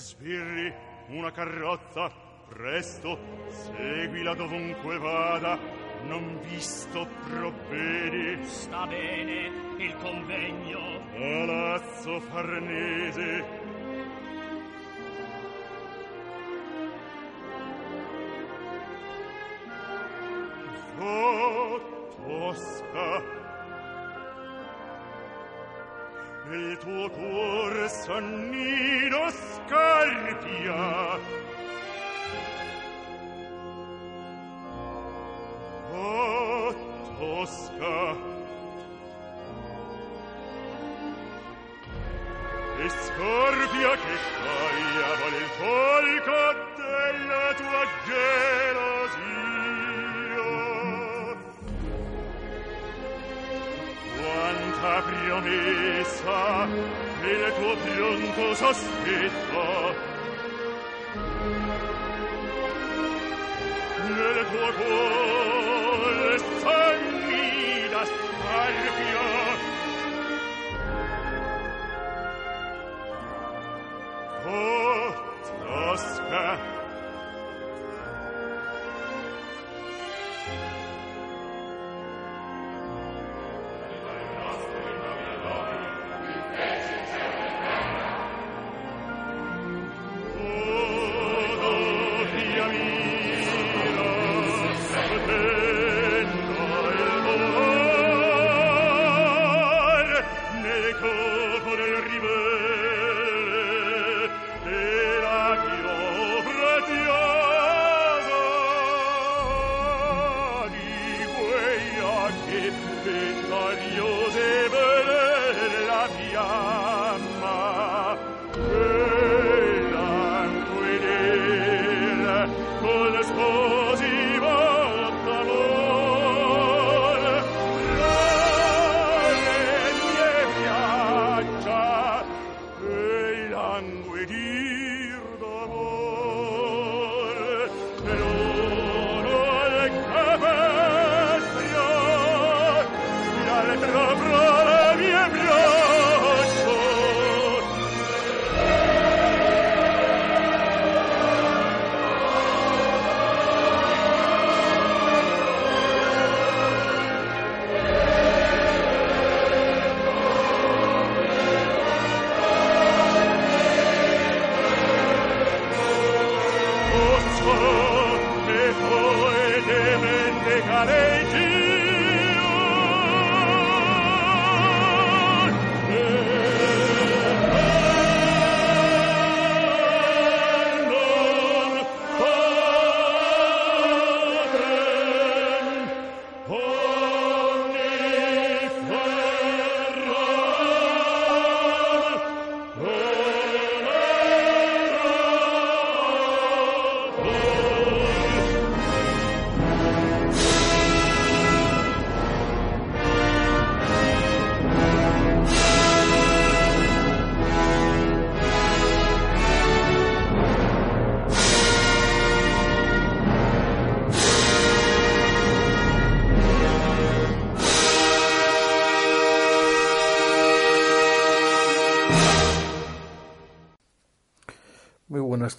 [0.00, 0.72] Sbirri,
[1.08, 2.10] una carrozza,
[2.48, 3.18] presto,
[3.48, 5.58] seguila dovunque vada,
[6.06, 8.44] non visto provvedi.
[8.44, 11.00] Sta bene il convegno.
[11.12, 13.44] Palazzo Farnese.
[20.98, 21.80] Oh,
[22.26, 23.39] Tosca.
[26.52, 31.18] il tuo cuor sonnino scarpia.
[35.92, 36.74] Oh
[37.18, 38.16] tosca.
[42.78, 46.40] E scorpia che scioglia vale il folco
[46.76, 49.49] della tua gelosia.
[54.80, 56.66] tanta promessa
[57.22, 59.94] il tuo pianto sospetto
[64.08, 69.20] nel tuo cuore sanni da sparpio
[74.46, 75.14] oh
[75.62, 76.69] tosca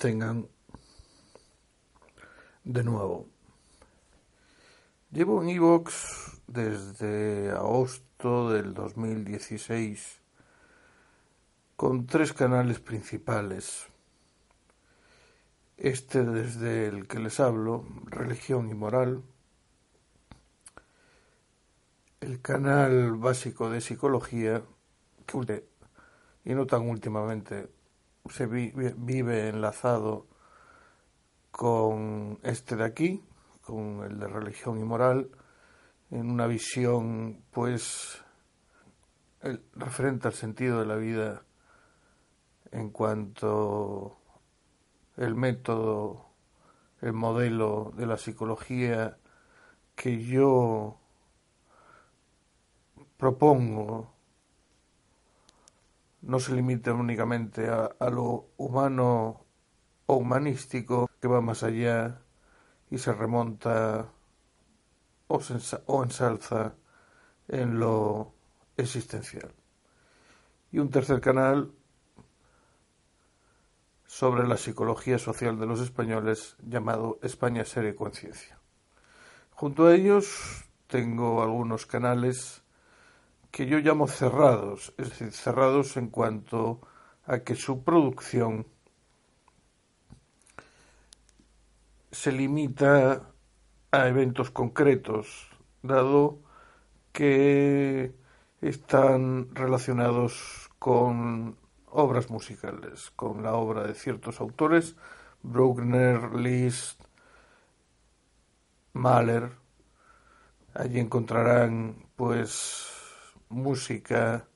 [0.01, 0.47] tengan
[2.63, 3.27] de nuevo.
[5.11, 10.21] Llevo en iVoox desde agosto del 2016
[11.75, 13.89] con tres canales principales.
[15.77, 19.21] Este desde el que les hablo, Religión y Moral.
[22.21, 24.63] El canal básico de psicología,
[25.27, 25.63] que
[26.43, 27.69] y no tan últimamente
[28.29, 30.27] se vi- vive enlazado
[31.51, 33.23] con este de aquí,
[33.61, 35.29] con el de religión y moral,
[36.09, 38.23] en una visión, pues,
[39.73, 41.43] referente al sentido de la vida
[42.71, 44.17] en cuanto
[45.17, 46.27] el método,
[47.01, 49.17] el modelo de la psicología
[49.95, 50.99] que yo
[53.17, 54.13] propongo
[56.21, 59.45] no se limita únicamente a, lo humano
[60.05, 62.21] o humanístico, que va más allá
[62.89, 64.07] y se remonta
[65.27, 65.41] o,
[65.87, 66.75] o ensalza
[67.47, 68.33] en lo
[68.77, 69.53] existencial.
[70.71, 71.71] Y un tercer canal
[74.05, 78.59] sobre la psicología social de los españoles llamado España Serie Conciencia.
[79.51, 82.60] Junto a ellos tengo algunos canales
[83.51, 86.81] que yo llamo cerrados, es decir, cerrados en cuanto
[87.25, 88.65] a que su producción
[92.11, 93.33] se limita
[93.91, 95.49] a eventos concretos,
[95.81, 96.39] dado
[97.11, 98.15] que
[98.61, 101.57] están relacionados con
[101.87, 104.95] obras musicales, con la obra de ciertos autores,
[105.43, 107.01] Bruckner, Liszt,
[108.93, 109.51] Mahler.
[110.73, 112.90] Allí encontrarán pues
[113.51, 114.47] música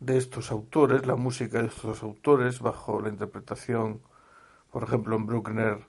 [0.00, 4.02] de estos autores, la música de estos autores bajo la interpretación,
[4.70, 5.86] por ejemplo, en Bruckner,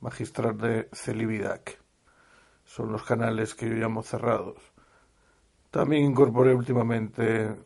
[0.00, 1.80] magistral de Celibidac.
[2.64, 4.58] Son los canales que yo llamo cerrados.
[5.70, 7.56] También incorporé últimamente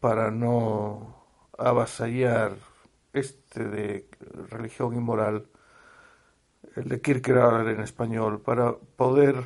[0.00, 1.24] para no
[1.56, 2.56] avasallar
[3.12, 4.08] este de
[4.48, 5.48] religión y moral,
[6.76, 9.44] el de Kierkegaard en español, para poder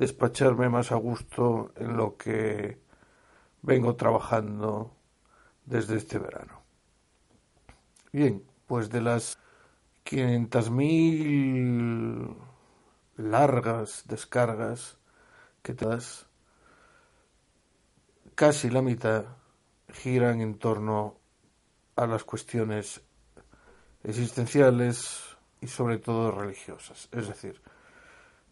[0.00, 2.80] despacharme más a gusto en lo que
[3.60, 4.96] vengo trabajando
[5.66, 6.62] desde este verano.
[8.10, 9.38] Bien, pues de las
[10.06, 12.34] 500.000
[13.18, 14.96] largas descargas
[15.62, 16.26] que te das,
[18.34, 19.26] casi la mitad
[19.92, 21.18] giran en torno
[21.96, 23.02] a las cuestiones
[24.02, 27.10] existenciales y sobre todo religiosas.
[27.12, 27.60] Es decir,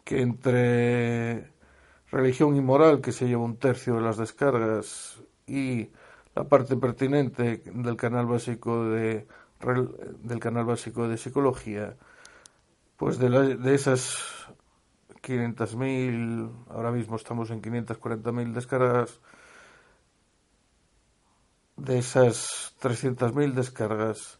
[0.09, 1.53] que entre
[2.09, 5.91] religión y moral, que se lleva un tercio de las descargas, y
[6.35, 9.27] la parte pertinente del canal básico de
[10.23, 11.95] del canal básico de psicología,
[12.97, 14.47] pues de, de esas
[15.21, 19.19] 500.000, ahora mismo estamos en 540.000 descargas,
[21.77, 24.39] de esas 300.000 descargas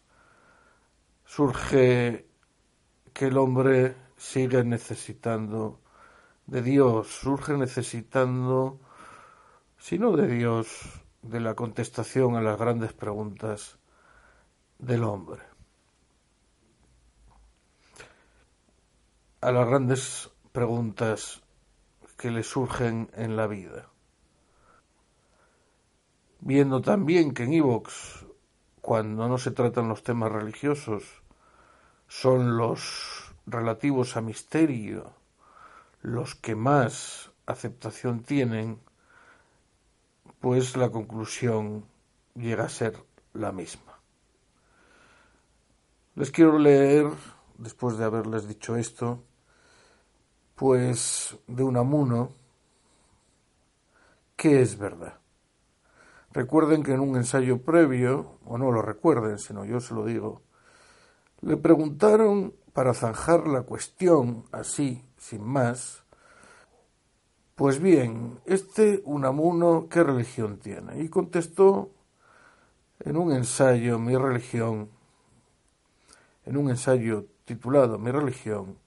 [1.25, 2.25] surge
[3.13, 5.79] que el hombre sigue necesitando
[6.45, 8.79] de Dios, surge necesitando,
[9.79, 10.67] si no de Dios,
[11.23, 13.79] de la contestación a las grandes preguntas
[14.77, 15.41] del hombre.
[19.41, 21.41] A las grandes preguntas
[22.17, 23.89] que le surgen en la vida
[26.41, 28.25] viendo también que en Evox,
[28.81, 31.03] cuando no se tratan los temas religiosos,
[32.07, 35.13] son los relativos a misterio
[36.01, 38.79] los que más aceptación tienen,
[40.39, 41.85] pues la conclusión
[42.35, 43.03] llega a ser
[43.33, 43.99] la misma.
[46.15, 47.07] Les quiero leer,
[47.57, 49.23] después de haberles dicho esto,
[50.55, 52.29] pues de un amuno,
[54.35, 55.19] que es verdad.
[56.31, 60.41] Recuerden que en un ensayo previo, o no lo recuerden, sino yo se lo digo,
[61.41, 66.03] le preguntaron para zanjar la cuestión así, sin más,
[67.59, 71.03] pues bien, este Unamuno, ¿qué religión tiene?
[71.03, 71.91] Y contestó
[72.99, 74.89] en un ensayo, Mi religión,
[76.45, 78.77] en un ensayo titulado Mi religión,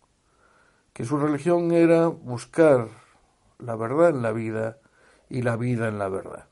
[0.94, 2.88] que su religión era buscar
[3.58, 4.78] la verdad en la vida
[5.28, 6.48] y la vida en la verdad.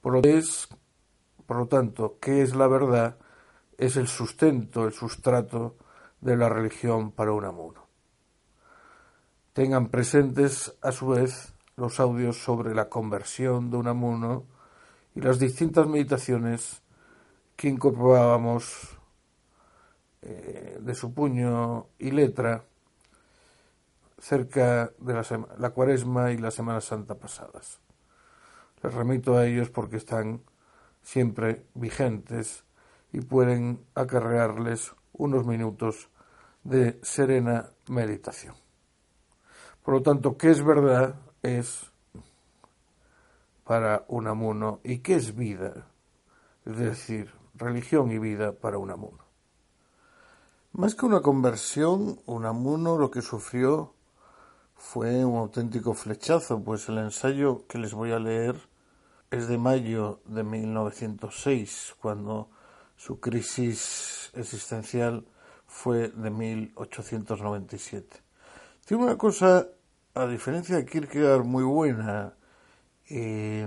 [0.00, 0.68] Por lo, es,
[1.46, 3.16] por lo tanto, ¿qué es la verdad?
[3.78, 5.76] Es el sustento, el sustrato
[6.20, 7.86] de la religión para un amuno.
[9.52, 14.44] Tengan presentes, a su vez, los audios sobre la conversión de un amuno
[15.14, 16.82] y las distintas meditaciones
[17.56, 18.98] que incorporábamos
[20.22, 22.64] eh, de su puño y letra
[24.18, 25.24] cerca de la,
[25.58, 27.80] la cuaresma y la Semana Santa pasadas.
[28.82, 30.42] Les remito a ellos porque están
[31.02, 32.64] siempre vigentes
[33.12, 36.08] y pueden acarrearles unos minutos
[36.64, 38.54] de serena meditación.
[39.84, 41.14] Por lo tanto, ¿qué es verdad?
[41.42, 41.90] Es
[43.64, 45.86] para un amuno y qué es vida,
[46.64, 49.24] es decir, religión y vida para un amuno.
[50.72, 53.92] Más que una conversión, Unamuno lo que sufrió
[54.74, 58.56] fue un auténtico flechazo, pues el ensayo que les voy a leer
[59.30, 62.48] es de mayo de 1906, cuando
[63.00, 65.24] su crisis existencial
[65.66, 68.22] fue de 1897.
[68.84, 69.68] Tiene una cosa,
[70.14, 72.34] a diferencia de Kierkegaard, muy buena,
[73.08, 73.66] eh,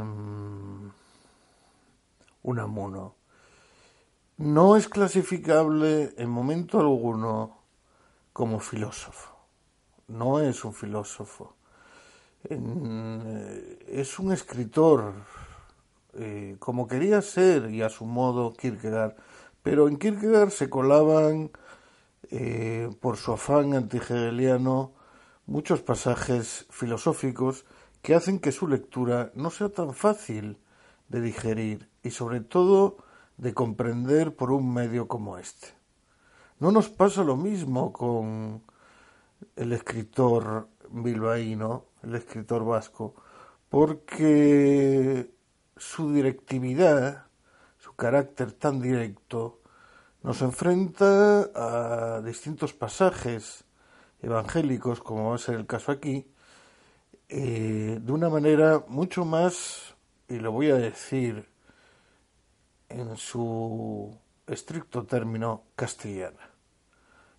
[2.43, 3.15] Unamuno.
[4.37, 7.63] No es clasificable en momento alguno
[8.33, 9.33] como filósofo
[10.07, 11.55] no es un filósofo,
[12.49, 15.13] eh, es un escritor,
[16.15, 19.15] eh, como quería ser y a su modo Kierkegaard,
[19.61, 21.51] pero en Kierkegaard se colaban
[22.29, 24.93] eh, por su afán antihegeliano
[25.45, 27.65] muchos pasajes filosóficos
[28.01, 30.59] que hacen que su lectura no sea tan fácil
[31.09, 32.97] de digerir y sobre todo
[33.37, 35.69] de comprender por un medio como este.
[36.59, 38.61] No nos pasa lo mismo con
[39.55, 43.15] el escritor bilbaíno, el escritor vasco,
[43.69, 45.29] porque
[45.83, 47.27] su directividad,
[47.77, 49.59] su carácter tan directo,
[50.23, 53.65] nos enfrenta a distintos pasajes
[54.21, 56.25] evangélicos, como va a ser el caso aquí,
[57.27, 59.95] eh, de una manera mucho más,
[60.29, 61.49] y lo voy a decir
[62.87, 66.49] en su estricto término, castellana,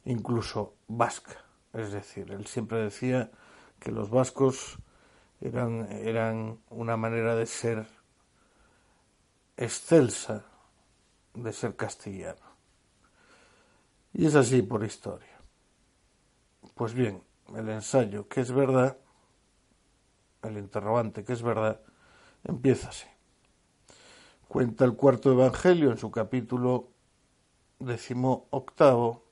[0.04, 1.44] incluso vasca.
[1.72, 3.30] Es decir, él siempre decía
[3.80, 4.78] que los vascos
[5.40, 8.03] eran, eran una manera de ser
[9.56, 10.44] excelsa
[11.34, 12.54] de ser castellano.
[14.12, 15.40] Y es así por historia.
[16.74, 17.22] Pues bien,
[17.54, 18.96] el ensayo, que es verdad,
[20.42, 21.80] el interrogante, que es verdad,
[22.44, 23.06] empieza así.
[24.48, 26.90] Cuenta el cuarto evangelio en su capítulo
[27.78, 29.24] decimo octavo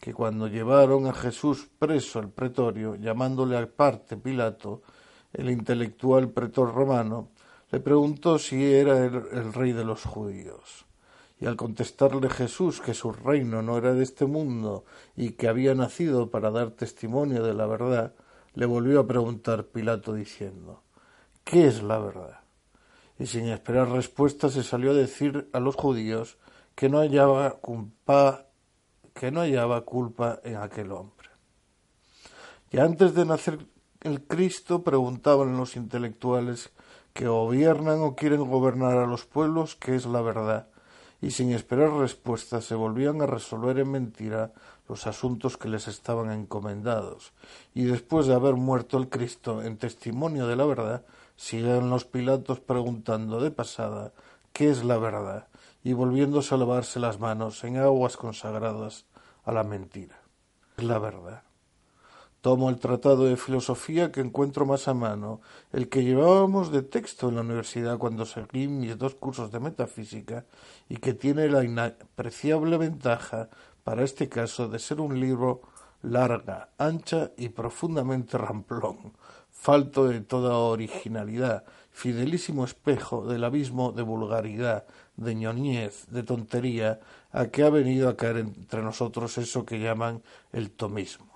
[0.00, 4.82] que cuando llevaron a Jesús preso al pretorio, llamándole aparte Pilato,
[5.32, 7.30] el intelectual pretor romano,
[7.70, 10.86] le preguntó si era el, rey de los judíos.
[11.38, 14.84] Y al contestarle Jesús que su reino no era de este mundo
[15.16, 18.14] y que había nacido para dar testimonio de la verdad,
[18.54, 20.82] le volvió a preguntar Pilato diciendo
[21.44, 22.40] ¿Qué es la verdad?
[23.18, 26.38] Y sin esperar respuesta se salió a decir a los judíos
[26.74, 28.46] que no hallaba culpa
[29.14, 31.30] que no hallaba culpa en aquel hombre.
[32.70, 33.66] Y antes de nacer
[34.02, 36.70] el Cristo preguntaban los intelectuales
[37.16, 40.68] que gobiernan o quieren gobernar a los pueblos qué es la verdad,
[41.22, 44.52] y sin esperar respuesta se volvían a resolver en mentira
[44.86, 47.32] los asuntos que les estaban encomendados,
[47.74, 51.06] y después de haber muerto el Cristo en testimonio de la verdad,
[51.36, 54.12] siguen los Pilatos preguntando de pasada
[54.52, 55.48] qué es la verdad,
[55.82, 59.06] y volviéndose a lavarse las manos en aguas consagradas
[59.44, 60.20] a la mentira.
[60.76, 61.45] Es la verdad.
[62.40, 65.40] Tomo el tratado de filosofía que encuentro más a mano,
[65.72, 70.44] el que llevábamos de texto en la universidad cuando seguí mis dos cursos de metafísica
[70.88, 73.48] y que tiene la inapreciable ventaja,
[73.82, 75.62] para este caso, de ser un libro
[76.02, 79.12] larga, ancha y profundamente ramplón,
[79.50, 84.84] falto de toda originalidad, fidelísimo espejo del abismo de vulgaridad,
[85.16, 87.00] de ñoñez, de tontería,
[87.32, 91.35] a que ha venido a caer entre nosotros eso que llaman el tomismo.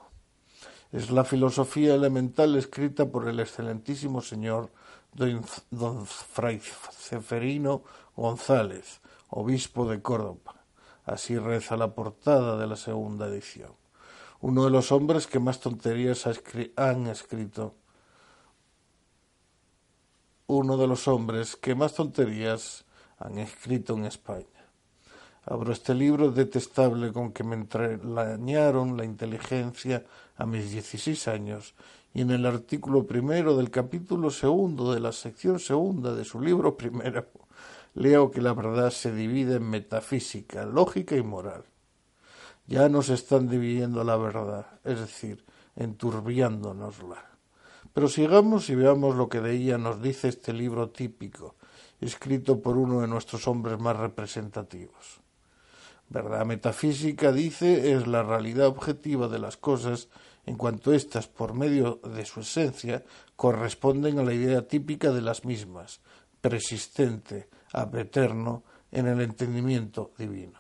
[0.92, 4.70] Es la filosofía elemental escrita por el excelentísimo señor
[5.70, 7.82] don Fray Ceferino
[8.16, 10.64] González, obispo de Córdoba.
[11.04, 13.72] Así reza la portada de la segunda edición.
[14.40, 16.26] Uno de los hombres que más tonterías
[16.76, 17.74] han escrito
[20.46, 22.84] uno de los hombres que más tonterías
[23.18, 24.59] han escrito en España.
[25.46, 30.04] Abro este libro detestable con que me entrañaron la inteligencia
[30.36, 31.74] a mis dieciséis años
[32.12, 36.76] y en el artículo primero del capítulo segundo de la sección segunda de su libro
[36.76, 37.26] primero
[37.94, 41.64] leo que la verdad se divide en metafísica, lógica y moral.
[42.66, 45.44] Ya nos están dividiendo la verdad, es decir,
[45.74, 47.24] enturbiándonosla.
[47.92, 51.56] Pero sigamos y veamos lo que de ella nos dice este libro típico,
[52.00, 55.19] escrito por uno de nuestros hombres más representativos.
[56.10, 60.08] Verdad metafísica, dice, es la realidad objetiva de las cosas
[60.44, 63.04] en cuanto éstas, por medio de su esencia,
[63.36, 66.00] corresponden a la idea típica de las mismas,
[66.40, 70.58] persistente, ab eterno, en el entendimiento divino.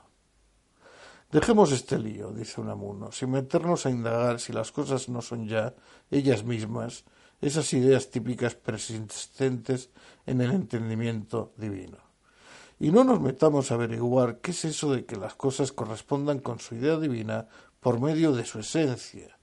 [1.32, 5.74] Dejemos este lío, dice Unamuno, sin meternos a indagar si las cosas no son ya
[6.12, 7.04] ellas mismas
[7.40, 9.90] esas ideas típicas persistentes
[10.26, 12.09] en el entendimiento divino.
[12.80, 16.60] Y no nos metamos a averiguar qué es eso de que las cosas correspondan con
[16.60, 17.46] su idea divina
[17.78, 19.38] por medio de su esencia.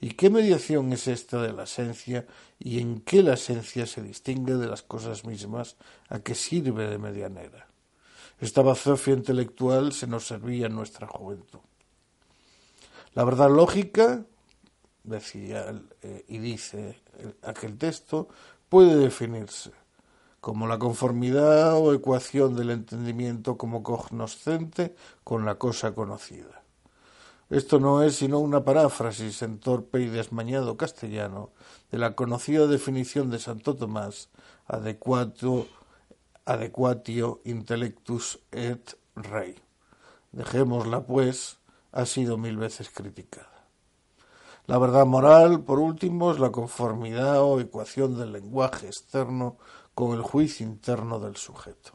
[0.00, 2.26] ¿Y qué mediación es esta de la esencia
[2.58, 5.76] y en qué la esencia se distingue de las cosas mismas
[6.08, 7.68] a que sirve de medianera?
[8.40, 11.60] Esta bazofia intelectual se nos servía en nuestra juventud.
[13.14, 14.24] La verdad lógica,
[15.04, 17.00] decía eh, y dice
[17.42, 18.28] aquel texto,
[18.68, 19.79] puede definirse
[20.40, 26.62] como la conformidad o ecuación del entendimiento como cognoscente con la cosa conocida.
[27.50, 31.50] Esto no es sino una paráfrasis en torpe y desmañado castellano
[31.90, 34.28] de la conocida definición de Santo Tomás,
[34.66, 35.66] adequatio
[37.44, 39.56] intellectus et rei.
[40.32, 41.58] Dejémosla, pues,
[41.90, 43.66] ha sido mil veces criticada.
[44.66, 49.56] La verdad moral, por último, es la conformidad o ecuación del lenguaje externo
[50.00, 51.90] con el juicio interno del sujeto.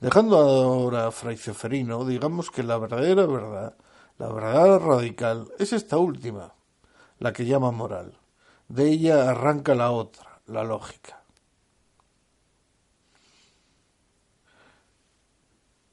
[0.00, 3.76] Dejando ahora a Fray Ceferino, digamos que la verdadera verdad,
[4.16, 6.54] la verdad radical, es esta última,
[7.18, 8.18] la que llama moral.
[8.68, 11.22] De ella arranca la otra, la lógica.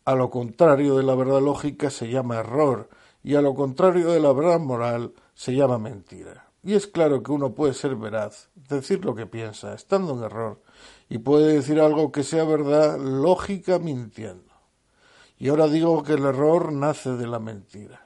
[0.05, 2.89] A lo contrario de la verdad lógica se llama error
[3.23, 6.49] y a lo contrario de la verdad moral se llama mentira.
[6.63, 10.61] Y es claro que uno puede ser veraz, decir lo que piensa, estando en error,
[11.09, 14.53] y puede decir algo que sea verdad lógica mintiendo.
[15.39, 18.05] Y ahora digo que el error nace de la mentira.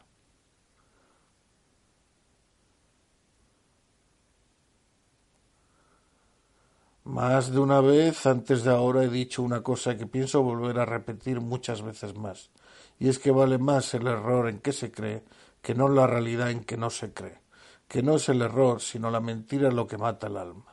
[7.03, 10.85] Más de una vez antes de ahora he dicho una cosa que pienso volver a
[10.85, 12.49] repetir muchas veces más,
[12.97, 15.23] y es que vale más el error en que se cree
[15.61, 17.41] que no la realidad en que no se cree,
[17.89, 20.72] que no es el error, sino la mentira lo que mata el alma.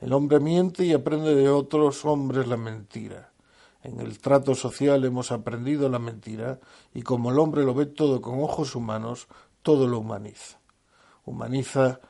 [0.00, 3.32] El hombre miente y aprende de otros hombres la mentira.
[3.82, 6.58] En el trato social hemos aprendido la mentira
[6.94, 9.28] y como el hombre lo ve todo con ojos humanos,
[9.62, 10.58] todo lo humaniza.
[11.24, 12.00] Humaniza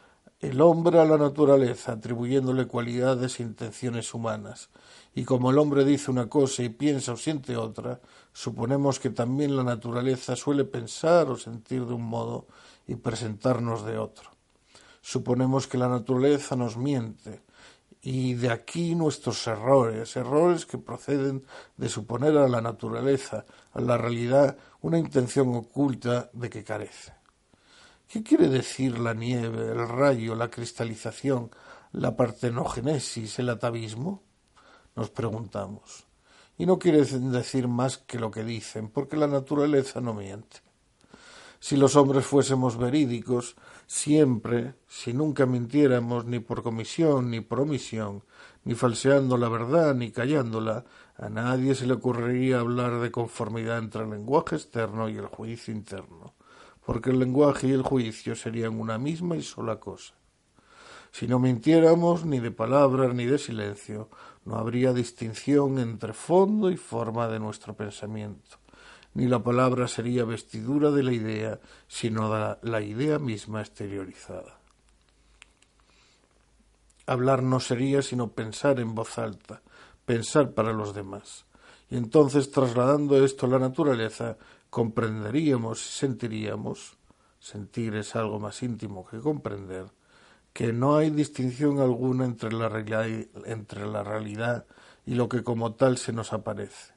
[0.40, 4.68] el hombre a la naturaleza, atribuyéndole cualidades e intenciones humanas.
[5.14, 8.00] Y como el hombre dice una cosa y piensa o siente otra,
[8.32, 12.46] suponemos que también la naturaleza suele pensar o sentir de un modo
[12.86, 14.30] y presentarnos de otro.
[15.00, 17.42] Suponemos que la naturaleza nos miente,
[18.06, 21.46] y de aquí nuestros errores, errores que proceden
[21.78, 27.14] de suponer a la naturaleza, a la realidad, una intención oculta de que carece.
[28.06, 31.50] ¿Qué quiere decir la nieve, el rayo, la cristalización,
[31.92, 34.22] la partenogénesis, el atavismo?
[34.94, 36.04] Nos preguntamos.
[36.58, 40.58] Y no quiere decir más que lo que dicen, porque la naturaleza no miente.
[41.58, 48.22] Si los hombres fuésemos verídicos, siempre, si nunca mintiéramos ni por comisión ni por omisión,
[48.64, 50.84] ni falseando la verdad ni callándola,
[51.16, 55.72] a nadie se le ocurriría hablar de conformidad entre el lenguaje externo y el juicio
[55.72, 56.34] interno,
[56.84, 60.14] porque el lenguaje y el juicio serían una misma y sola cosa.
[61.12, 64.08] Si no mintiéramos ni de palabras ni de silencio,
[64.44, 68.63] no habría distinción entre fondo y forma de nuestro pensamiento
[69.14, 74.58] ni la palabra sería vestidura de la idea, sino la idea misma exteriorizada.
[77.06, 79.62] Hablar no sería sino pensar en voz alta,
[80.04, 81.46] pensar para los demás.
[81.90, 84.36] Y entonces, trasladando esto a la naturaleza,
[84.68, 86.96] comprenderíamos y sentiríamos,
[87.38, 89.86] sentir es algo más íntimo que comprender,
[90.52, 93.06] que no hay distinción alguna entre la,
[93.44, 94.66] entre la realidad
[95.06, 96.93] y lo que como tal se nos aparece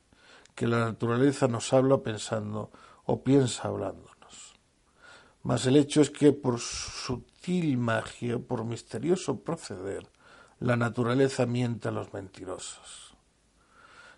[0.57, 2.71] que la naturaleza nos habla pensando
[3.05, 4.55] o piensa hablándonos.
[5.43, 10.09] Mas el hecho es que por sutil magia, por misterioso proceder,
[10.59, 13.13] la naturaleza miente a los mentirosos.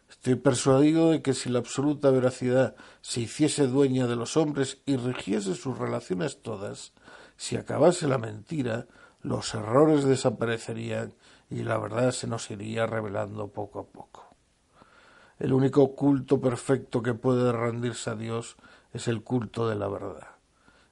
[0.10, 4.96] Estoy persuadido de que si la absoluta veracidad se hiciese dueña de los hombres y
[4.96, 6.94] rigiese sus relaciones todas,
[7.36, 8.88] si acabase la mentira,
[9.22, 11.14] los errores desaparecerían
[11.50, 14.29] y la verdad se nos iría revelando poco a poco.
[15.40, 18.58] El único culto perfecto que puede rendirse a Dios
[18.92, 20.28] es el culto de la verdad.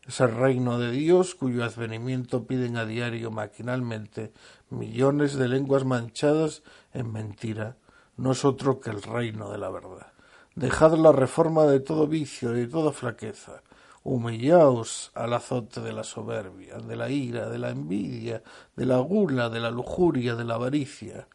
[0.08, 4.32] Es el reino de Dios cuyo advenimiento piden a diario maquinalmente
[4.70, 7.76] millones de lenguas manchadas en mentira.
[8.16, 10.14] No es otro que el reino de la verdad.
[10.56, 13.64] Dejad la reforma de todo vicio y de toda flaqueza.
[14.04, 18.42] Humillaos al azote de la soberbia, de la ira, de la envidia,
[18.78, 21.28] de la gula, de la lujuria, de la avaricia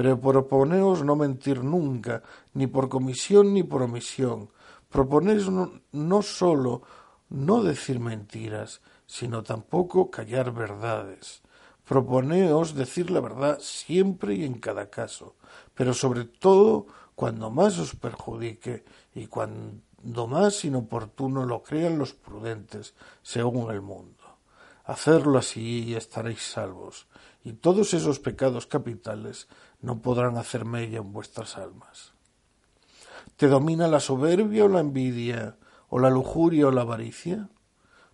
[0.00, 2.22] pero proponeos no mentir nunca,
[2.54, 4.48] ni por comisión ni por omisión.
[4.88, 6.80] Proponeos no, no sólo
[7.28, 11.42] no decir mentiras, sino tampoco callar verdades.
[11.84, 15.34] Proponeos decir la verdad siempre y en cada caso,
[15.74, 18.84] pero sobre todo cuando más os perjudique
[19.14, 24.19] y, cuando más inoportuno lo crean los prudentes, según el mundo.
[24.90, 27.06] Hacerlo así y estaréis salvos,
[27.44, 29.46] y todos esos pecados capitales
[29.80, 32.12] no podrán hacer mella en vuestras almas.
[33.36, 35.56] ¿Te domina la soberbia o la envidia,
[35.90, 37.50] o la lujuria o la avaricia?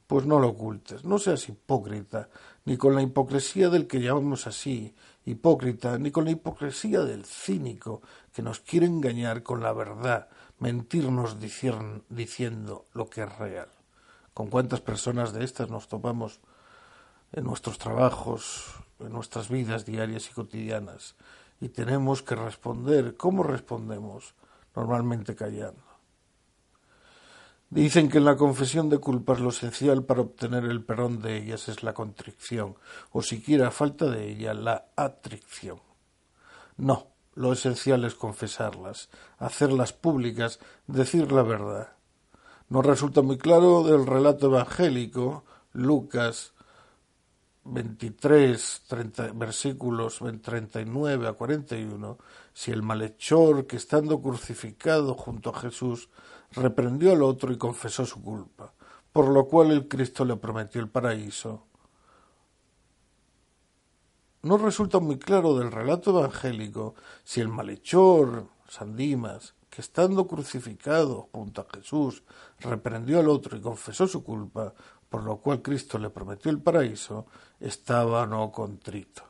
[0.07, 2.29] Pues no lo ocultes, no seas hipócrita,
[2.67, 8.03] ni con la hipocresía del que llamamos así hipócrita, ni con la hipocresía del cínico
[8.35, 13.71] que nos quiere engañar con la verdad, mentirnos diciendo lo que es real.
[14.35, 16.41] ¿Con cuántas personas de estas nos topamos
[17.33, 21.17] en nuestros trabajos, en nuestras vidas diarias y cotidianas?
[21.61, 23.17] Y tenemos que responder.
[23.17, 24.35] ¿Cómo respondemos?
[24.75, 25.83] Normalmente callando.
[27.69, 31.69] Dicen que en la confesión de culpas lo esencial para obtener el perdón de ellas
[31.69, 32.77] es la contrición,
[33.11, 35.81] o siquiera falta de ella, la atricción.
[36.77, 41.89] No, lo esencial es confesarlas, hacerlas públicas, decir la verdad.
[42.69, 46.55] Nos resulta muy claro del relato evangélico, Lucas
[47.69, 52.19] 23, 30, versículos 39 a 41,
[52.53, 56.09] si el malhechor que estando crucificado junto a Jesús
[56.53, 58.73] reprendió al otro y confesó su culpa,
[59.13, 61.67] por lo cual el Cristo le prometió el paraíso.
[64.43, 71.29] No resulta muy claro del relato evangélico si el malhechor, San Dimas, que estando crucificado
[71.33, 72.23] junto a Jesús,
[72.61, 74.73] reprendió al otro y confesó su culpa,
[75.09, 77.27] por lo cual Cristo le prometió el paraíso,
[77.61, 79.23] estaba no contrito.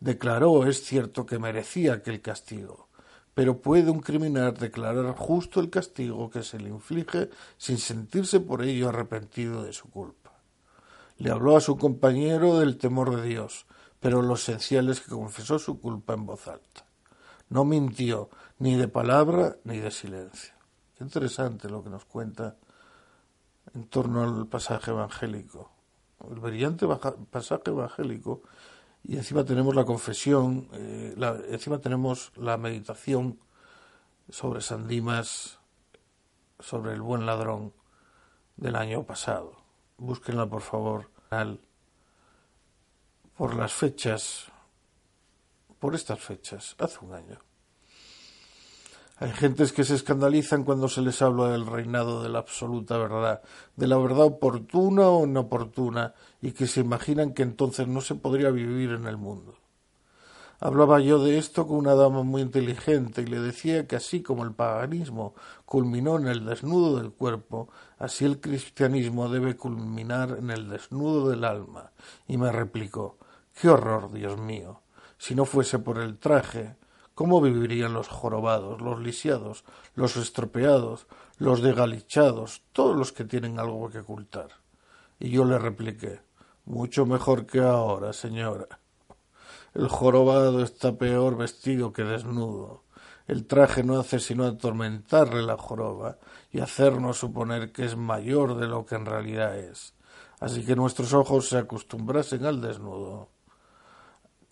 [0.00, 2.88] Declaró, es cierto, que merecía aquel castigo,
[3.34, 8.62] pero puede un criminal declarar justo el castigo que se le inflige sin sentirse por
[8.62, 10.32] ello arrepentido de su culpa.
[11.18, 13.66] Le habló a su compañero del temor de Dios,
[14.00, 16.86] pero lo esencial es que confesó su culpa en voz alta.
[17.48, 20.54] No mintió ni de palabra ni de silencio.
[20.96, 22.56] Qué interesante lo que nos cuenta
[23.72, 25.70] en torno al pasaje evangélico.
[26.28, 26.86] El brillante
[27.30, 28.42] pasaje evangélico
[29.02, 31.14] y encima tenemos la confesión, eh,
[31.48, 33.38] encima tenemos la meditación
[34.30, 35.58] sobre San Dimas,
[36.58, 37.74] sobre el buen ladrón
[38.56, 39.56] del año pasado.
[39.98, 41.10] Búsquenla, por favor,
[43.36, 44.46] por las fechas,
[45.78, 47.38] por estas fechas, hace un año.
[49.24, 53.40] Hay gentes que se escandalizan cuando se les habla del reinado de la absoluta verdad,
[53.74, 58.50] de la verdad oportuna o inoportuna, y que se imaginan que entonces no se podría
[58.50, 59.54] vivir en el mundo.
[60.60, 64.44] Hablaba yo de esto con una dama muy inteligente y le decía que así como
[64.44, 65.34] el paganismo
[65.64, 71.44] culminó en el desnudo del cuerpo, así el cristianismo debe culminar en el desnudo del
[71.44, 71.92] alma.
[72.28, 73.16] Y me replicó
[73.58, 74.82] Qué horror, Dios mío.
[75.16, 76.76] Si no fuese por el traje,
[77.14, 81.06] ¿Cómo vivirían los jorobados, los lisiados, los estropeados,
[81.38, 84.48] los degalichados, todos los que tienen algo que ocultar?
[85.20, 86.22] Y yo le repliqué,
[86.64, 88.80] mucho mejor que ahora, señora.
[89.74, 92.82] El jorobado está peor vestido que desnudo.
[93.28, 96.18] El traje no hace sino atormentarle la joroba
[96.50, 99.94] y hacernos suponer que es mayor de lo que en realidad es.
[100.40, 103.33] Así que nuestros ojos se acostumbrasen al desnudo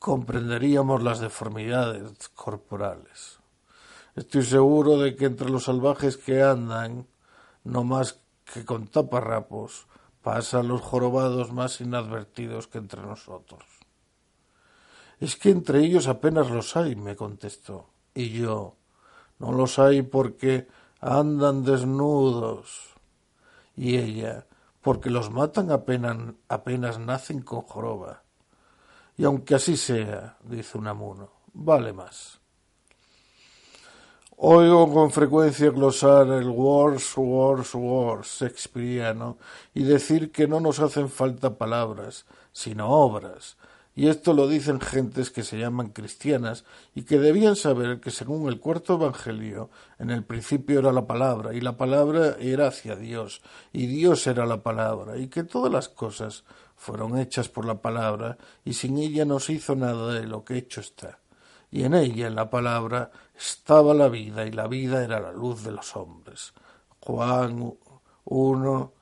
[0.03, 3.39] comprenderíamos las deformidades corporales.
[4.17, 7.07] Estoy seguro de que entre los salvajes que andan,
[7.63, 8.19] no más
[8.53, 9.87] que con taparrapos,
[10.21, 13.63] pasan los jorobados más inadvertidos que entre nosotros.
[15.21, 17.87] Es que entre ellos apenas los hay, me contestó.
[18.13, 18.75] Y yo,
[19.39, 20.67] no los hay porque
[21.01, 22.95] andan desnudos.
[23.77, 24.47] Y ella,
[24.81, 26.17] porque los matan apenas,
[26.49, 28.22] apenas nacen con joroba.
[29.17, 32.41] Y aunque así sea, dice Unamuno, vale más.
[34.37, 39.39] Oigo con frecuencia glosar el wars, wars, wars shakespeariano
[39.73, 43.57] y decir que no nos hacen falta palabras, sino obras.
[43.95, 48.49] Y esto lo dicen gentes que se llaman cristianas y que debían saber que según
[48.49, 53.43] el cuarto evangelio, en el principio era la palabra, y la palabra era hacia Dios,
[53.71, 56.45] y Dios era la palabra, y que todas las cosas
[56.83, 60.59] fueron hechas por la palabra, y sin ella no se hizo nada de lo que
[60.59, 61.21] hecho está.
[61.71, 65.63] Y en ella, en la palabra, estaba la vida, y la vida era la luz
[65.63, 66.55] de los hombres.
[66.99, 67.73] Juan
[68.25, 68.93] 1,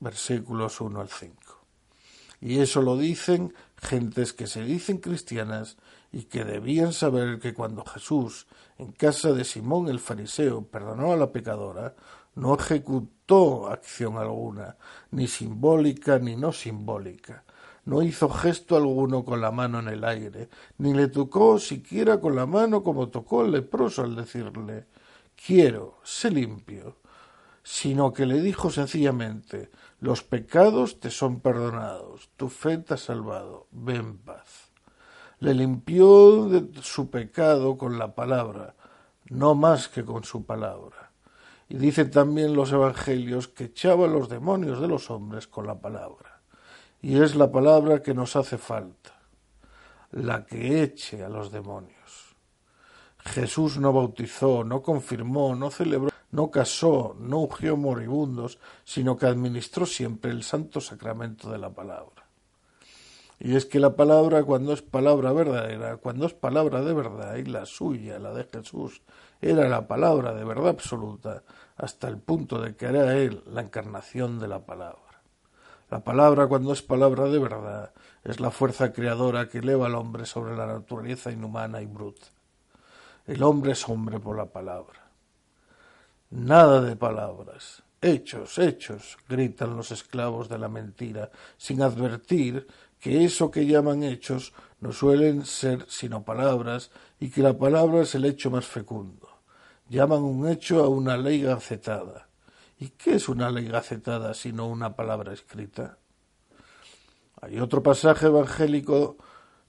[0.00, 1.34] versículos 1 al 5.
[2.42, 5.78] Y eso lo dicen gentes que se dicen cristianas
[6.12, 11.16] y que debían saber que cuando Jesús, en casa de Simón el fariseo, perdonó a
[11.16, 11.96] la pecadora,
[12.34, 13.17] no ejecutó
[13.68, 14.76] acción alguna,
[15.10, 17.44] ni simbólica ni no simbólica.
[17.84, 22.36] No hizo gesto alguno con la mano en el aire, ni le tocó siquiera con
[22.36, 24.86] la mano como tocó el leproso al decirle
[25.46, 26.96] Quiero, sé limpio.
[27.62, 33.66] sino que le dijo sencillamente los pecados te son perdonados, tu fe te ha salvado,
[33.72, 34.70] ven paz.
[35.40, 38.74] Le limpió de su pecado con la palabra,
[39.28, 40.97] no más que con su palabra.
[41.68, 46.40] Y dicen también los evangelios que echaba los demonios de los hombres con la palabra.
[47.02, 49.14] Y es la palabra que nos hace falta,
[50.10, 52.36] la que eche a los demonios.
[53.18, 59.86] Jesús no bautizó, no confirmó, no celebró, no casó, no ungió moribundos, sino que administró
[59.86, 62.24] siempre el santo sacramento de la palabra.
[63.40, 67.44] Y es que la palabra, cuando es palabra verdadera, cuando es palabra de verdad, y
[67.44, 69.02] la suya, la de Jesús,
[69.40, 71.42] era la palabra de verdad absoluta,
[71.76, 75.22] hasta el punto de que era él la encarnación de la palabra.
[75.90, 77.92] La palabra, cuando es palabra de verdad,
[78.24, 82.26] es la fuerza creadora que eleva al hombre sobre la naturaleza inhumana y bruta.
[83.26, 85.10] El hombre es hombre por la palabra.
[86.30, 87.82] Nada de palabras.
[88.00, 92.66] Hechos, hechos, gritan los esclavos de la mentira, sin advertir
[93.00, 98.14] que eso que llaman hechos no suelen ser sino palabras y que la palabra es
[98.14, 99.27] el hecho más fecundo.
[99.88, 102.28] Llaman un hecho a una ley gacetada.
[102.78, 105.98] ¿Y qué es una ley gacetada sino una palabra escrita?
[107.40, 109.16] Hay otro pasaje evangélico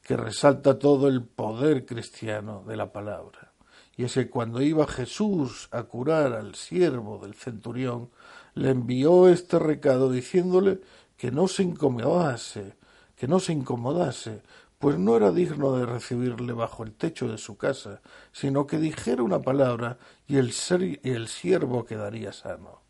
[0.02, 3.54] que resalta todo el poder cristiano de la palabra.
[3.96, 8.10] Y es que cuando iba Jesús a curar al siervo del centurión,
[8.56, 10.82] le envió este recado diciéndole
[11.16, 12.76] que no se incomodase,
[13.20, 14.42] que no se incomodase,
[14.80, 18.02] pues no era digno de recibirle bajo el techo de su casa,
[18.32, 22.82] sino que dijera una palabra y el, ser, y el siervo quedaría sano.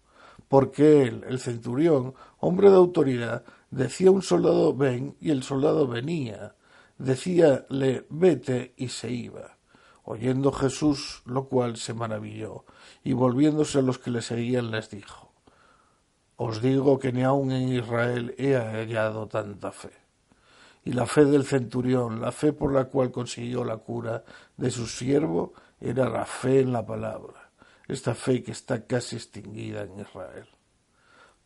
[0.48, 6.54] Porque él, el centurión, hombre de autoridad, decía un soldado ven y el soldado venía,
[7.00, 9.58] decíale vete y se iba.
[10.04, 12.66] Oyendo Jesús lo cual se maravilló,
[13.04, 15.34] y volviéndose a los que le seguían les dijo
[16.36, 19.99] Os digo que ni aun en Israel he hallado tanta fe
[20.84, 24.24] y la fe del centurión, la fe por la cual consiguió la cura
[24.58, 27.52] de su siervo, era la fe en la palabra,
[27.88, 30.48] esta fe que está casi extinguida en Israel.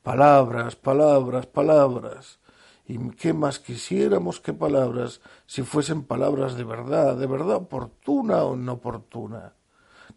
[0.01, 2.39] Palabras, palabras, palabras.
[2.85, 8.55] ¿Y qué más quisiéramos que palabras si fuesen palabras de verdad, de verdad oportuna o
[8.55, 9.53] inoportuna?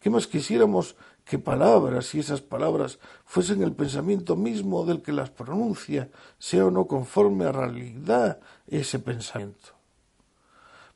[0.01, 5.29] ¿Qué más quisiéramos que palabras y esas palabras fuesen el pensamiento mismo del que las
[5.29, 6.09] pronuncia,
[6.39, 9.75] sea o no conforme a realidad ese pensamiento?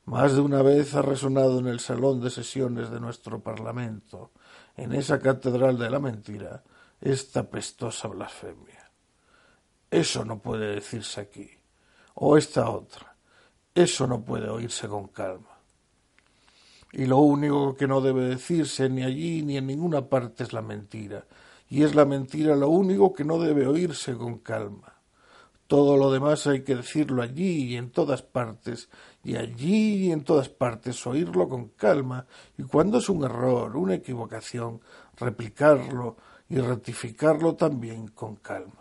[0.05, 4.31] Más de una vez ha resonado en el salón de sesiones de nuestro Parlamento,
[4.77, 6.63] en esa catedral de la mentira,
[7.01, 8.89] esta pestosa blasfemia.
[9.91, 11.49] Eso no puede decirse aquí,
[12.15, 13.17] o esta otra.
[13.75, 15.50] Eso no puede oírse con calma
[16.93, 20.61] y lo único que no debe decirse ni allí ni en ninguna parte es la
[20.61, 21.25] mentira,
[21.69, 24.93] y es la mentira lo único que no debe oírse con calma.
[25.67, 28.89] Todo lo demás hay que decirlo allí y en todas partes,
[29.23, 32.25] y allí y en todas partes oírlo con calma,
[32.57, 34.81] y cuando es un error, una equivocación,
[35.17, 36.17] replicarlo
[36.49, 38.80] y rectificarlo también con calma.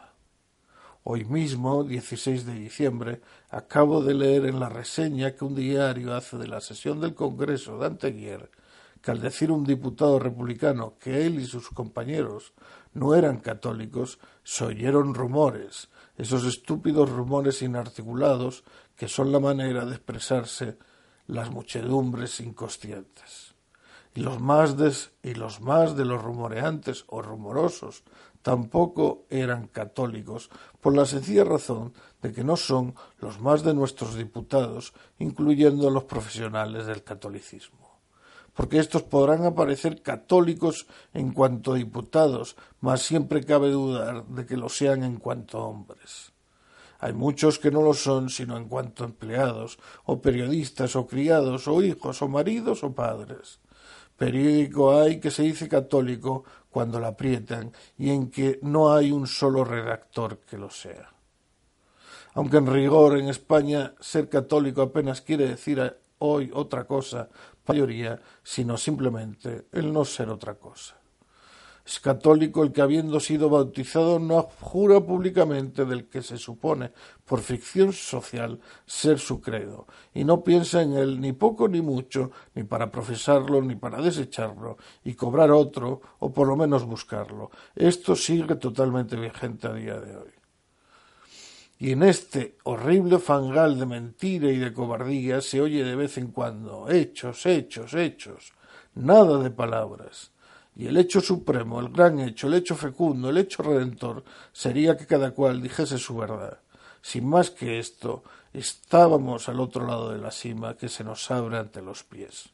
[1.03, 6.37] Hoy mismo, 16 de diciembre, acabo de leer en la reseña que un diario hace
[6.37, 8.51] de la sesión del Congreso de Anteguier
[9.01, 12.53] que al decir un diputado republicano que él y sus compañeros
[12.93, 18.65] no eran católicos, se oyeron rumores, esos estúpidos rumores inarticulados
[18.97, 20.77] que son la manera de expresarse
[21.27, 23.55] las muchedumbres inconscientes.
[24.13, 24.75] Y los más,
[25.23, 28.03] y los más de los rumoreantes o rumorosos
[28.43, 30.51] tampoco eran católicos,
[30.81, 36.05] por la sencilla razón de que no son los más de nuestros diputados, incluyendo los
[36.05, 37.99] profesionales del catolicismo.
[38.55, 44.69] Porque estos podrán aparecer católicos en cuanto diputados, mas siempre cabe dudar de que lo
[44.69, 46.33] sean en cuanto hombres.
[46.99, 51.83] Hay muchos que no lo son sino en cuanto empleados, o periodistas, o criados, o
[51.83, 53.61] hijos, o maridos, o padres.
[54.21, 59.27] Periódico hay que se dice católico cuando la aprietan y en que no hay un
[59.27, 61.11] solo redactor que lo sea.
[62.35, 67.31] Aunque en rigor en España ser católico apenas quiere decir hoy otra cosa,
[67.67, 71.00] mayoría, sino simplemente el no ser otra cosa.
[71.91, 76.93] Es católico el que habiendo sido bautizado no jura públicamente del que se supone,
[77.25, 82.31] por ficción social, ser su credo, y no piensa en él ni poco ni mucho,
[82.55, 87.51] ni para profesarlo, ni para desecharlo, y cobrar otro, o por lo menos buscarlo.
[87.75, 90.31] Esto sigue totalmente vigente a día de hoy.
[91.81, 96.29] Y en este horrible fangal de mentira y de cobardía se oye de vez en
[96.29, 98.53] cuando hechos, hechos, hechos,
[98.95, 100.31] nada de palabras
[100.77, 105.07] Y el hecho supremo, el gran hecho, el hecho fecundo, el hecho redentor, sería que
[105.07, 106.61] cada cual dijese su verdad.
[107.03, 111.59] Sin más que esto, estábamos al otro lado de la cima que se nos abre
[111.59, 112.51] ante los pies.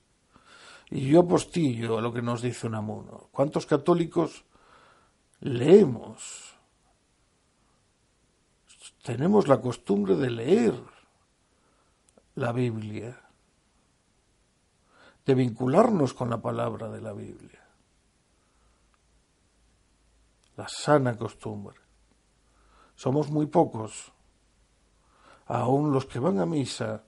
[0.90, 3.28] Y yo postillo a lo que nos dice Unamuno.
[3.32, 4.44] ¿Cuántos católicos
[5.40, 6.54] leemos?
[9.02, 10.74] Tenemos la costumbre de leer
[12.34, 13.20] la Biblia,
[15.24, 17.65] de vincularnos con la palabra de la Biblia.
[20.56, 21.76] La sana costumbre.
[22.94, 24.12] Somos muy pocos
[25.46, 27.04] aun los que van a misa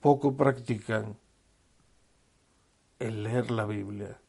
[0.00, 1.18] poco practican
[2.98, 4.20] el leer la Biblia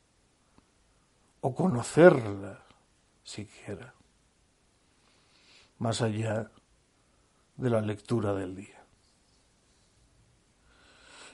[1.42, 2.66] o conocerla
[3.24, 3.94] siquiera,
[5.78, 6.52] más allá
[7.58, 8.77] de la lectura del día.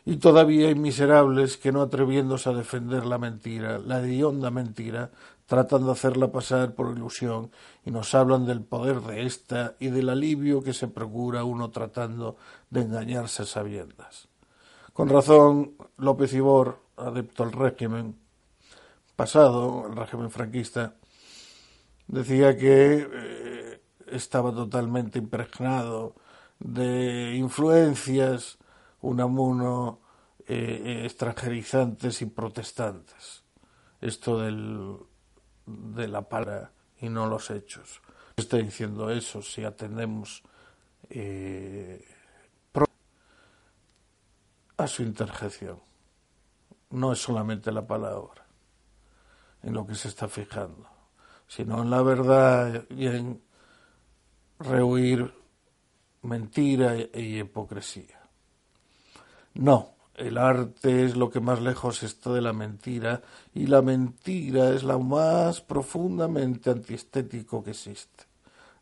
[0.05, 5.11] Y todavía hay miserables que no atreviéndose a defender la mentira, la hedionda mentira,
[5.45, 7.51] tratan de hacerla pasar por ilusión
[7.85, 12.37] y nos hablan del poder de ésta y del alivio que se procura uno tratando
[12.69, 14.27] de engañarse a sabiendas.
[14.93, 18.15] Con razón, López Ibor, adepto al régimen
[19.15, 20.95] pasado, el régimen franquista,
[22.07, 26.15] decía que eh, estaba totalmente impregnado
[26.59, 28.57] de influencias
[29.03, 30.01] unamuno
[30.47, 33.43] eh, eh, extranjerizantes y protestantes.
[34.01, 34.97] Esto del
[35.65, 38.01] de la palabra y no los hechos.
[38.35, 40.43] Está diciendo eso si atendemos
[41.09, 42.05] eh,
[44.77, 45.79] a su interjección.
[46.89, 48.45] No es solamente la palabra
[49.61, 50.89] en lo que se está fijando,
[51.47, 53.41] sino en la verdad y en
[54.59, 55.33] rehuir
[56.21, 58.22] mentira y hipocresía.
[59.55, 63.21] No, el arte es lo que más lejos está de la mentira
[63.53, 68.25] y la mentira es lo más profundamente antiestético que existe.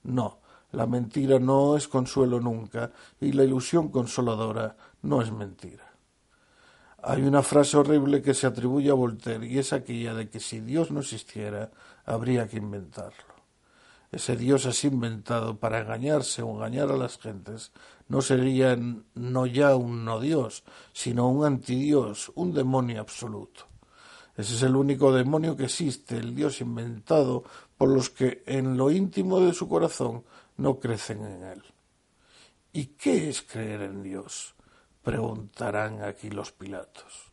[0.04, 0.40] No,
[0.72, 5.92] la mentira no es consuelo nunca y la ilusión consoladora no es mentira.
[7.04, 10.62] Hay una frase horrible que se atribuye a Voltaire y es aquella de que si
[10.62, 11.72] Dios no existiera
[12.06, 13.31] habría que inventarlo
[14.12, 17.72] ese Dios así inventado para engañarse o engañar a las gentes,
[18.08, 18.78] no sería
[19.16, 23.68] no ya un no Dios, sino un antidios, un demonio absoluto.
[24.36, 27.44] Ese es el único demonio que existe, el Dios inventado
[27.78, 30.24] por los que en lo íntimo de su corazón
[30.58, 31.64] no crecen en él.
[32.74, 34.56] ¿Y qué es creer en Dios?
[35.04, 37.32] preguntarán aquí los Pilatos.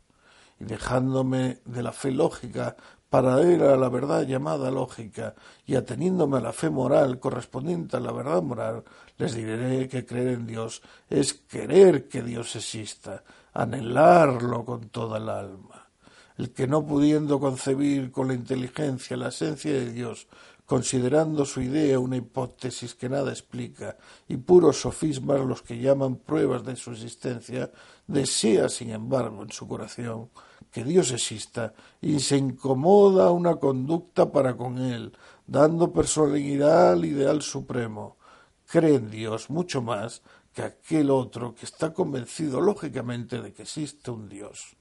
[0.59, 2.77] Y dejándome de la fe lógica
[3.11, 5.35] para ir a la verdad llamada lógica
[5.67, 8.85] y ateniéndome a la fe moral correspondiente a la verdad moral,
[9.17, 15.29] les diré que creer en Dios es querer que Dios exista, anhelarlo con toda el
[15.29, 15.89] alma.
[16.37, 20.29] El que no pudiendo concebir con la inteligencia la esencia de Dios,
[20.69, 23.97] considerando su idea una hipótesis que nada explica
[24.29, 27.73] y puros sofismas los que llaman pruebas de su existencia,
[28.07, 30.29] desea, sin embargo, en su corazón
[30.71, 37.41] que Dios exista y se incomoda una conducta para con él, dando personalidad al ideal
[37.41, 38.19] supremo.
[38.67, 40.21] Cree en Dios mucho más
[40.53, 44.77] que aquel otro que está convencido lógicamente de que existe un Dios,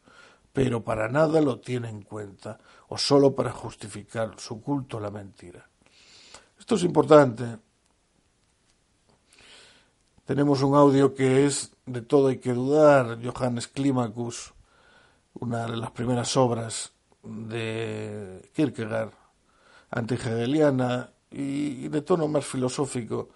[0.52, 5.12] pero para nada lo tiene en cuenta o sólo para justificar su culto a la
[5.12, 5.67] mentira.
[6.60, 7.58] Esto es importante.
[10.26, 14.54] Tenemos un audio que es de todo hay que dudar, Johannes Climacus,
[15.40, 16.92] una de las primeras obras
[17.24, 19.12] de Kierkegaard,
[19.90, 23.30] antihegeliana y, de tono más filosófico.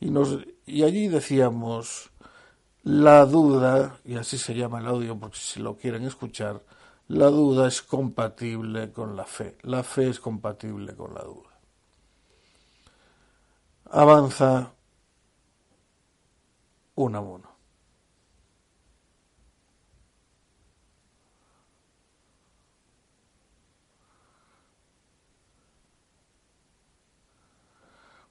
[0.00, 2.10] Y, allí decíamos,
[2.82, 6.60] la duda, y así se llama el audio porque si lo quieren escuchar,
[7.08, 11.53] la duda es compatible con la fe, la fe es compatible con la duda.
[13.90, 14.74] Avanza
[16.96, 17.54] un a uno.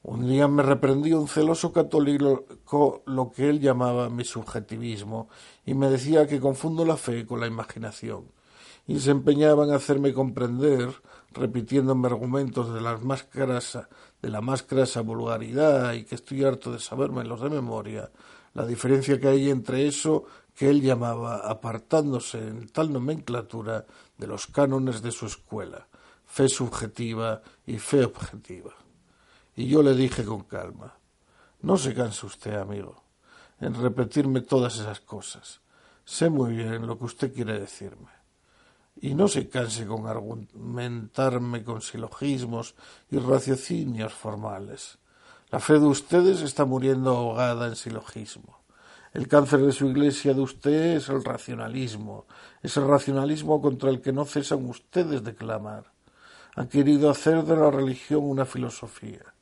[0.03, 5.29] Un día me reprendió un celoso católico lo que él llamaba mi subjetivismo
[5.65, 8.25] y me decía que confundo la fe con la imaginación
[8.85, 10.89] y se empeñaba en hacerme comprender,
[11.31, 13.79] repitiéndome argumentos de las máscaras
[14.23, 18.09] de la más crasa vulgaridad y que estoy harto de saberme los de memoria,
[18.53, 20.23] la diferencia que hay entre eso
[20.55, 23.85] que él llamaba apartándose en tal nomenclatura
[24.17, 25.87] de los cánones de su escuela,
[26.25, 28.73] fe subjetiva y fe objetiva.
[29.57, 30.95] Y yo le dije con calma,
[31.61, 33.03] no se canse usted, amigo,
[33.59, 35.59] en repetirme todas esas cosas.
[36.05, 38.22] Sé muy bien lo que usted quiere decirme.
[39.01, 42.75] Y no se canse con argumentarme con silogismos
[43.11, 44.97] y raciocinios formales.
[45.51, 48.59] La fe de ustedes está muriendo ahogada en silogismo.
[49.13, 52.25] El cáncer de su iglesia de usted es el racionalismo,
[52.63, 55.91] es el racionalismo contra el que no cesan ustedes de clamar.
[56.55, 59.33] Han querido hacer de la religión una filosofía.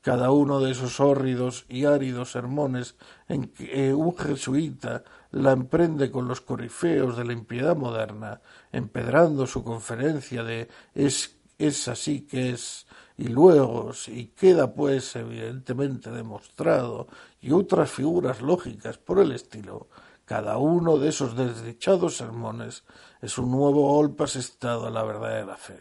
[0.00, 2.96] Cada uno de esos hórridos y áridos sermones
[3.28, 8.40] en que un jesuita la emprende con los corifeos de la impiedad moderna,
[8.72, 12.86] empedrando su conferencia de es, es así que es,
[13.18, 17.06] y luego, si queda pues evidentemente demostrado,
[17.40, 19.88] y otras figuras lógicas por el estilo,
[20.24, 22.84] cada uno de esos desdichados sermones
[23.20, 25.80] es un nuevo golpe asestado a la verdadera fe.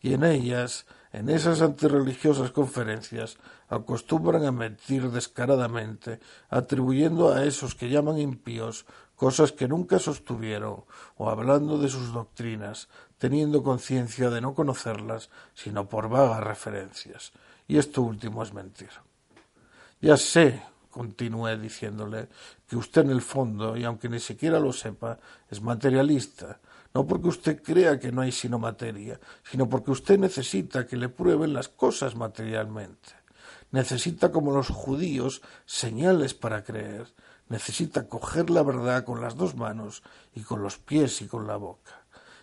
[0.00, 3.36] Y en ellas, en esas antirreligiosas conferencias,
[3.68, 8.86] acostumbran a mentir descaradamente, atribuyendo a esos que llaman impíos
[9.16, 10.84] cosas que nunca sostuvieron,
[11.16, 12.88] o hablando de sus doctrinas,
[13.18, 17.32] teniendo conciencia de no conocerlas, sino por vagas referencias.
[17.68, 18.88] Y esto último es mentir.
[20.00, 22.28] Ya sé, continué diciéndole,
[22.66, 25.18] que usted en el fondo, y aunque ni siquiera lo sepa,
[25.50, 26.58] es materialista,
[26.94, 31.08] no porque usted crea que no hay sino materia, sino porque usted necesita que le
[31.08, 33.12] prueben las cosas materialmente.
[33.70, 37.06] Necesita, como los judíos, señales para creer,
[37.48, 40.02] necesita coger la verdad con las dos manos
[40.34, 42.00] y con los pies y con la boca.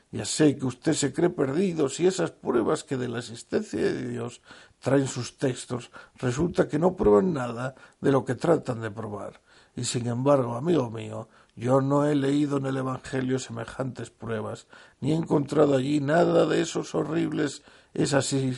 [0.09, 4.07] Ya sé que usted se cree perdido si esas pruebas que de la existencia de
[4.07, 4.41] Dios
[4.79, 9.41] traen sus textos resulta que no prueban nada de lo que tratan de probar.
[9.75, 11.27] Y sin embargo, amigo mío,
[11.57, 14.67] yo no he leído en el Evangelio semejantes pruebas,
[15.01, 17.63] ni he encontrado allí nada de esos horribles
[17.95, 18.55] es así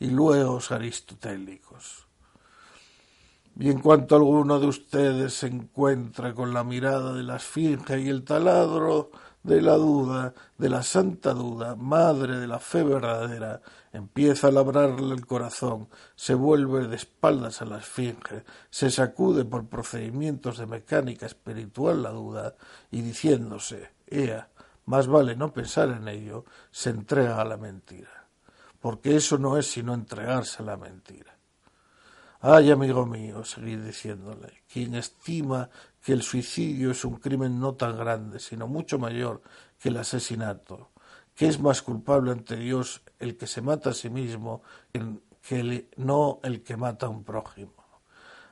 [0.00, 2.08] y luego aristotélicos.
[3.56, 8.08] Y en cuanto alguno de ustedes se encuentra con la mirada de la esfinge y
[8.08, 9.12] el taladro
[9.44, 13.60] de la duda, de la santa duda, madre de la fe verdadera,
[13.92, 19.68] empieza a labrarle el corazón, se vuelve de espaldas a la esfinge, se sacude por
[19.68, 22.54] procedimientos de mecánica espiritual la duda,
[22.90, 24.48] y diciéndose, ea,
[24.86, 28.26] más vale no pensar en ello, se entrega a la mentira.
[28.80, 31.36] Porque eso no es sino entregarse a la mentira.
[32.40, 35.70] Ay, amigo mío, seguí diciéndole, quien estima
[36.04, 39.40] que el suicidio es un crimen no tan grande, sino mucho mayor
[39.80, 40.90] que el asesinato,
[41.34, 46.40] que es más culpable ante Dios el que se mata a sí mismo que no
[46.42, 47.72] el que mata a un prójimo.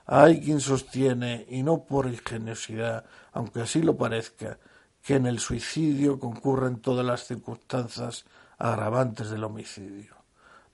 [0.07, 4.59] Hay quien sostiene, y no por ingeniosidad, aunque así lo parezca,
[5.03, 8.25] que en el suicidio concurren todas las circunstancias
[8.57, 10.17] agravantes del homicidio.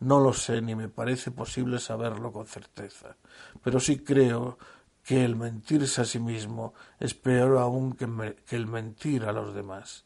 [0.01, 3.17] No lo sé ni me parece posible saberlo con certeza,
[3.65, 4.59] pero sí creo
[5.09, 8.05] que el mentirse a sí mismo es peor aún que,
[8.51, 10.05] el mentir a los demás.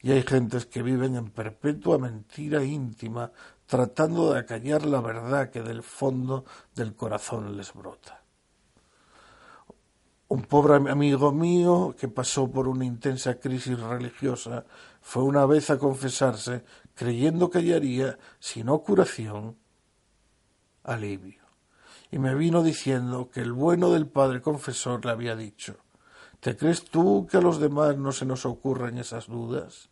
[0.00, 3.30] Y hay gentes que viven en perpetua mentira íntima,
[3.66, 8.24] tratando de acallar la verdad que del fondo del corazón les brota.
[10.26, 14.64] Un pobre amigo mío que pasó por una intensa crisis religiosa
[15.00, 16.64] fue una vez a confesarse
[16.96, 19.56] creyendo que hallaría, si no curación,
[20.82, 21.41] alivio.
[22.12, 25.76] Y me vino diciendo que el bueno del padre confesor le había dicho
[26.40, 29.88] ¿Te crees tú que a los demás no se nos ocurren esas dudas?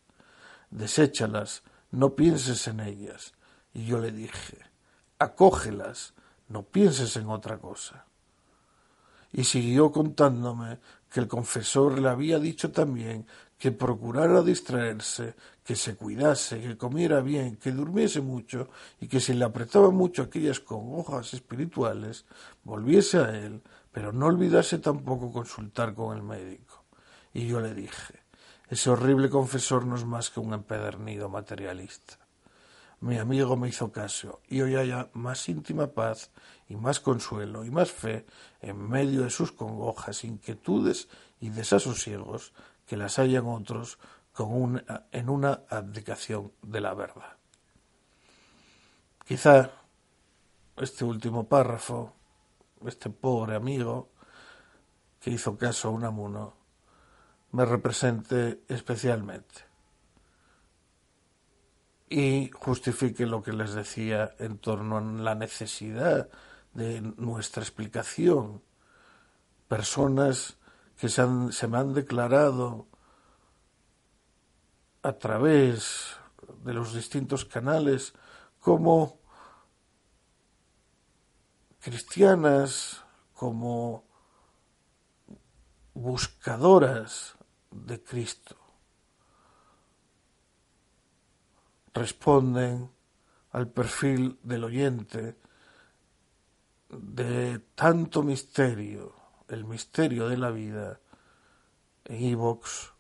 [0.71, 3.33] Deséchalas, no pienses en ellas.
[3.73, 4.59] Y yo le dije
[5.19, 6.13] Acógelas,
[6.49, 8.05] no pienses en otra cosa.
[9.33, 10.79] Y siguió contándome
[11.11, 13.27] que el confesor le había dicho también
[13.61, 19.35] que procurara distraerse, que se cuidase, que comiera bien, que durmiese mucho y que si
[19.35, 22.25] le apretaban mucho aquellas congojas espirituales,
[22.65, 23.61] volviese a él,
[23.93, 26.85] pero no olvidase tampoco consultar con el médico.
[27.35, 28.15] Y yo le dije,
[28.71, 32.19] ese horrible confesor no es más que un empedernido materialista.
[33.01, 36.31] Mi amigo me hizo caso y hoy haya más íntima paz
[36.67, 38.25] y más consuelo y más fe
[38.63, 41.09] en medio de sus congojas, inquietudes
[41.41, 42.55] y desasosiegos
[42.91, 44.01] que las hayan otros
[44.33, 47.37] con en una abdicación de la verdad.
[49.25, 49.71] Quizá
[50.77, 52.17] este último párrafo,
[52.85, 54.09] este pobre amigo
[55.21, 56.53] que hizo caso a Unamuno,
[57.53, 59.61] me represente especialmente
[62.09, 66.29] y justifique lo que les decía en torno a la necesidad
[66.75, 68.65] de nuestra explicación.
[69.69, 70.57] Personas
[71.01, 72.87] que se, se me han declarado
[75.03, 76.17] a través
[76.63, 78.13] de los distintos canales
[78.59, 79.19] como
[81.81, 84.05] cristianas, como
[85.95, 87.37] buscadoras
[87.71, 88.57] de Cristo.
[91.95, 92.91] Responden
[93.53, 95.37] al perfil del oyente
[96.91, 99.20] de tanto misterio,
[99.51, 101.01] el misterio de la vida,
[102.05, 102.93] en iVox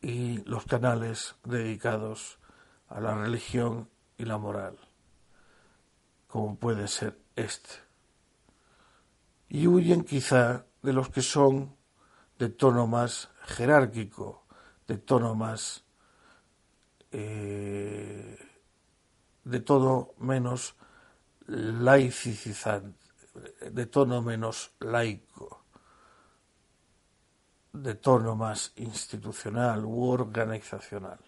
[0.00, 2.38] y los canales dedicados
[2.88, 4.78] a la religión y la moral,
[6.28, 7.70] como puede ser este.
[9.48, 11.76] Y huyen quizá de los que son
[12.38, 14.44] de tono más jerárquico,
[14.86, 15.84] de tono más
[17.10, 18.38] eh,
[19.44, 20.76] de todo menos
[21.46, 23.01] laicizante,
[23.34, 25.64] de tono menos laico,
[27.72, 31.18] de tono más institucional u organizacional.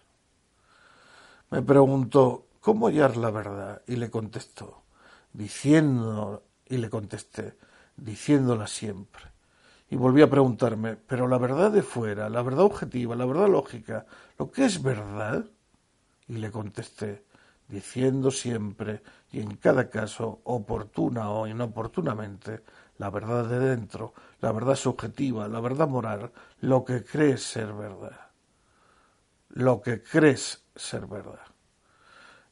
[1.49, 3.81] Me preguntó, ¿cómo hallar la verdad?
[3.87, 4.83] Y le contestó,
[5.33, 7.57] diciendo, y le contesté,
[7.95, 9.31] diciéndola siempre.
[9.89, 14.05] Y volví a preguntarme, pero la verdad de fuera, la verdad objetiva, la verdad lógica,
[14.37, 15.45] lo que es verdad,
[16.27, 17.23] y le contesté,
[17.67, 19.01] diciendo siempre
[19.31, 22.63] y en cada caso, oportuna o inoportunamente,
[22.97, 28.31] la verdad de dentro, la verdad subjetiva, la verdad moral, lo que crees ser verdad.
[29.49, 31.39] Lo que crees ser verdad.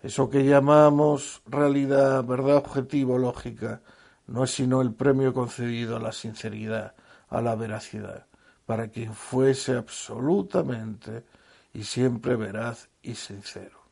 [0.02, 3.82] Eso que llamamos realidad, verdad objetiva lógica,
[4.28, 6.96] no es sino el premio concedido a la sinceridad,
[7.30, 8.28] a la veracidad,
[8.66, 11.26] para quien fuese absolutamente
[11.74, 13.83] y siempre veraz y sincero.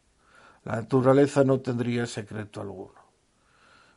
[0.64, 3.01] La naturaleza no tendría secreto alguno.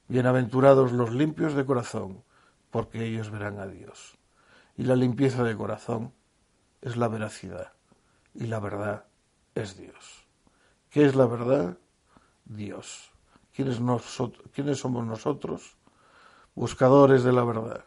[0.08, 2.24] Bienaventurados los limpios de corazón,
[2.70, 4.16] porque ellos verán a Dios.
[4.76, 6.14] Y la limpieza de corazón
[6.80, 7.72] es la veracidad,
[8.34, 9.04] y la verdad
[9.54, 10.26] es Dios.
[10.88, 11.76] ¿Qué es la verdad?
[12.46, 13.10] Dios.
[13.54, 13.80] ¿Quiénes,
[14.52, 15.76] ¿Quiénes somos nosotros?
[16.54, 17.84] Buscadores de la verdad,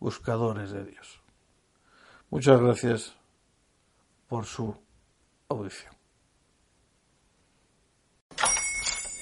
[0.00, 1.20] buscadores de Dios.
[2.30, 3.16] Muchas gracias
[4.28, 4.76] por su
[5.48, 6.01] audición.